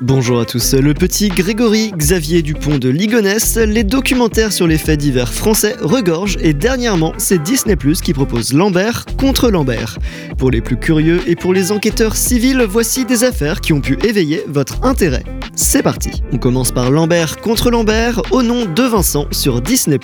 [0.00, 4.98] Bonjour à tous, le petit Grégory Xavier Dupont de Ligonnès, les documentaires sur les faits
[4.98, 9.98] divers français regorgent et dernièrement c'est Disney Plus qui propose Lambert contre Lambert.
[10.36, 13.96] Pour les plus curieux et pour les enquêteurs civils, voici des affaires qui ont pu
[14.04, 15.22] éveiller votre intérêt.
[15.56, 16.22] C'est parti.
[16.32, 20.00] On commence par Lambert contre Lambert au nom de Vincent sur Disney+.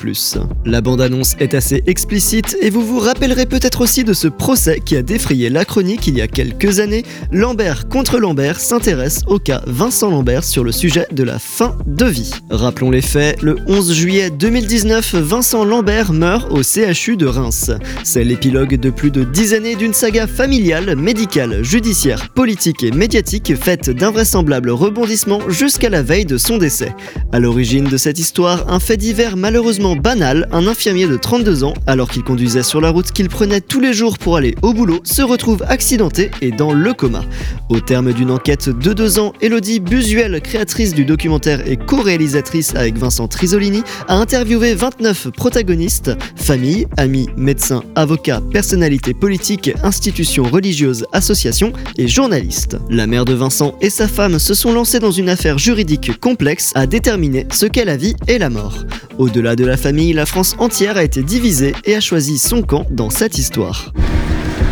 [0.64, 4.96] La bande-annonce est assez explicite et vous vous rappellerez peut-être aussi de ce procès qui
[4.96, 7.04] a défrayé la chronique il y a quelques années.
[7.32, 12.04] Lambert contre Lambert s'intéresse au cas Vincent Lambert sur le sujet de la fin de
[12.04, 12.32] vie.
[12.50, 17.70] Rappelons les faits, le 11 juillet 2019, Vincent Lambert meurt au CHU de Reims.
[18.04, 23.56] C'est l'épilogue de plus de 10 années d'une saga familiale, médicale, judiciaire, politique et médiatique
[23.56, 26.94] faite d'invraisemblables rebondissements jusqu'à la veille de son décès.
[27.32, 31.72] À l'origine de cette histoire, un fait divers malheureusement banal, un infirmier de 32 ans,
[31.86, 35.00] alors qu'il conduisait sur la route qu'il prenait tous les jours pour aller au boulot,
[35.04, 37.24] se retrouve accidenté et dans le coma.
[37.70, 42.96] Au terme d'une enquête de deux ans, Elodie Busuel, créatrice du documentaire et co-réalisatrice avec
[42.96, 51.72] Vincent Trisolini, a interviewé 29 protagonistes, familles, amis, médecins, avocats, personnalités politiques, institutions religieuses, associations
[51.98, 52.78] et journalistes.
[52.88, 56.72] La mère de Vincent et sa femme se sont lancés dans une affaire juridique complexe
[56.74, 58.78] à déterminer ce qu'est la vie et la mort.
[59.18, 62.86] Au-delà de la famille, la France entière a été divisée et a choisi son camp
[62.90, 63.92] dans cette histoire.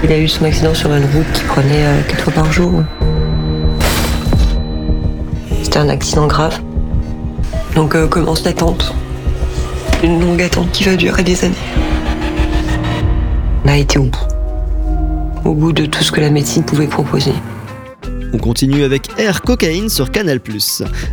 [0.02, 2.84] Il a eu son accident sur une route qui prenait 4 fois par jour.
[5.68, 6.62] C'était un accident grave.
[7.74, 8.94] Donc euh, commence l'attente.
[10.02, 11.54] Une longue attente qui va durer des années.
[13.66, 14.28] On a été au bout.
[15.44, 17.34] Au bout de tout ce que la médecine pouvait proposer.
[18.32, 20.40] On continue avec Air Cocaine sur Canal+.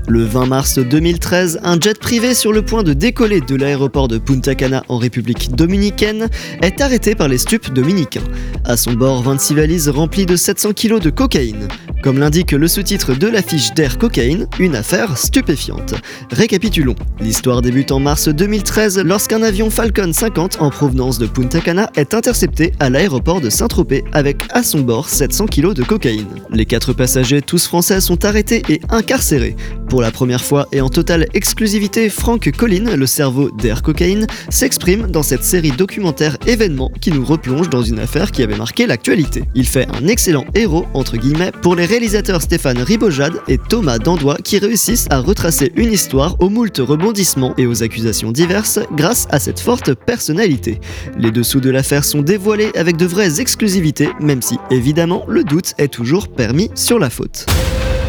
[0.08, 4.18] Le 20 mars 2013, un jet privé sur le point de décoller de l'aéroport de
[4.18, 6.30] Punta Cana en République dominicaine
[6.62, 8.24] est arrêté par les stupes dominicains.
[8.64, 11.68] À son bord, 26 valises remplies de 700 kg de cocaïne.
[12.06, 15.96] Comme l'indique le sous-titre de l'affiche d'Air Cocaine, une affaire stupéfiante.
[16.30, 16.94] Récapitulons.
[17.20, 22.14] L'histoire débute en mars 2013 lorsqu'un avion Falcon 50 en provenance de Punta Cana est
[22.14, 26.28] intercepté à l'aéroport de Saint-Tropez avec à son bord 700 kg de cocaïne.
[26.52, 29.56] Les quatre passagers, tous français, sont arrêtés et incarcérés.
[29.90, 35.08] Pour la première fois et en totale exclusivité, Frank Collin, le cerveau d'Air Cocaine, s'exprime
[35.08, 39.44] dans cette série documentaire événement qui nous replonge dans une affaire qui avait marqué l'actualité.
[39.54, 44.38] Il fait un excellent héros, entre guillemets, pour les réalisateurs Stéphane Ribojade et Thomas Dandois
[44.44, 49.40] qui réussissent à retracer une histoire aux moult rebondissements et aux accusations diverses grâce à
[49.40, 50.80] cette forte personnalité.
[51.18, 55.74] Les dessous de l'affaire sont dévoilés avec de vraies exclusivités, même si évidemment le doute
[55.78, 57.46] est toujours permis sur la faute.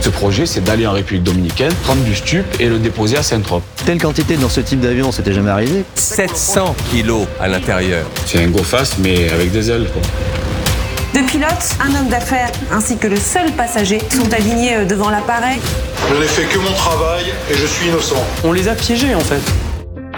[0.06, 3.64] Ce projet, c'est d'aller en République dominicaine, prendre du stup et le déposer à Saint-Trope.
[3.84, 8.06] Telle quantité dans ce type d'avion, c'était jamais arrivé 700 kilos à l'intérieur.
[8.24, 9.88] C'est un go fast, mais avec des ailes.
[9.92, 10.02] Quoi.
[11.12, 15.58] Deux pilotes, un homme d'affaires ainsi que le seul passager sont alignés devant l'appareil.
[16.08, 18.22] Je n'ai fait que mon travail et je suis innocent.
[18.44, 19.42] On les a piégés en fait.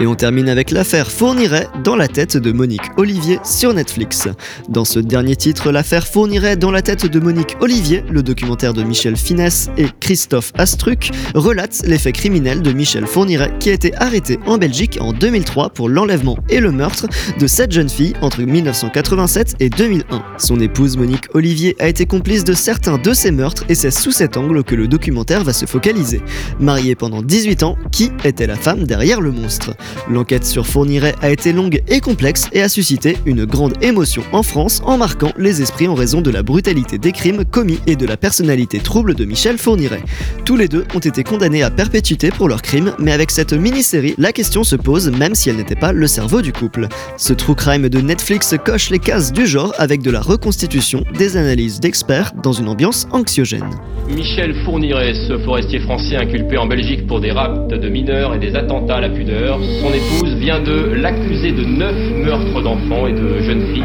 [0.01, 4.29] Et on termine avec l'affaire Fourniret dans la tête de Monique Olivier sur Netflix.
[4.69, 8.81] Dans ce dernier titre, l'affaire Fourniret dans la tête de Monique Olivier, le documentaire de
[8.81, 13.93] Michel Finesse et Christophe Astruc, relate les faits criminels de Michel Fourniret qui a été
[13.97, 17.07] arrêté en Belgique en 2003 pour l'enlèvement et le meurtre
[17.37, 20.23] de cette jeune fille entre 1987 et 2001.
[20.37, 24.11] Son épouse Monique Olivier a été complice de certains de ces meurtres et c'est sous
[24.11, 26.21] cet angle que le documentaire va se focaliser.
[26.61, 29.75] Mariée pendant 18 ans, qui était la femme derrière le monstre?
[30.09, 34.43] L'enquête sur Fourniret a été longue et complexe et a suscité une grande émotion en
[34.43, 38.05] France en marquant les esprits en raison de la brutalité des crimes commis et de
[38.05, 40.01] la personnalité trouble de Michel Fourniret.
[40.45, 44.15] Tous les deux ont été condamnés à perpétuité pour leurs crimes, mais avec cette mini-série,
[44.17, 46.87] la question se pose même si elle n'était pas le cerveau du couple.
[47.17, 51.37] Ce true crime de Netflix coche les cases du genre avec de la reconstitution, des
[51.37, 53.69] analyses d'experts dans une ambiance anxiogène.
[54.09, 58.55] Michel Fourniret, ce forestier français inculpé en Belgique pour des rapts de mineurs et des
[58.55, 61.95] attentats à la pudeur, son épouse vient de l'accuser de neuf
[62.25, 63.83] meurtres d'enfants et de jeunes filles.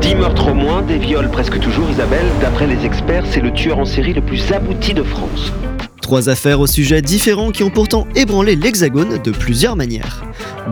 [0.00, 2.26] Dix meurtres au moins, des viols presque toujours, Isabelle.
[2.40, 5.52] D'après les experts, c'est le tueur en série le plus abouti de France.
[6.00, 10.24] Trois affaires au sujet différents qui ont pourtant ébranlé l'Hexagone de plusieurs manières.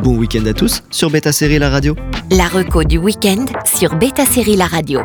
[0.03, 1.97] Bon week-end à tous sur Beta Série La Radio.
[2.31, 5.01] La reco du week-end sur Beta Série La Radio.